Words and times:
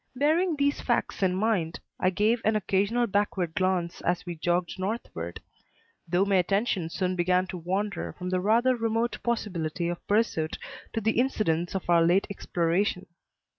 Bearing 0.15 0.55
these 0.55 0.81
facts 0.81 1.21
in 1.21 1.35
mind, 1.35 1.79
I 1.99 2.09
gave 2.09 2.41
an 2.43 2.55
occasional 2.55 3.05
backward 3.05 3.53
glance 3.53 4.01
as 4.01 4.25
we 4.25 4.33
jogged 4.35 4.79
northward, 4.79 5.39
though 6.07 6.25
my 6.25 6.37
attention 6.37 6.89
soon 6.89 7.15
began 7.15 7.45
to 7.49 7.57
wander 7.59 8.11
from 8.17 8.29
the 8.31 8.39
rather 8.39 8.75
remote 8.75 9.19
possibility 9.21 9.87
of 9.89 10.07
pursuit 10.07 10.57
to 10.93 11.01
the 11.01 11.19
incidents 11.19 11.75
of 11.75 11.87
our 11.87 12.01
late 12.03 12.25
exploration. 12.31 13.05